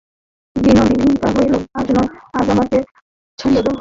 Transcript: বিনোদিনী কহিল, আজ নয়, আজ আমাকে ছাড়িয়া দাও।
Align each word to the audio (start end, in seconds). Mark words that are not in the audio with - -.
বিনোদিনী 0.55 1.13
কহিল, 1.23 1.53
আজ 1.75 1.87
নয়, 1.97 2.09
আজ 2.33 2.47
আমাকে 2.49 2.77
ছাড়িয়া 3.39 3.61
দাও। 3.61 3.69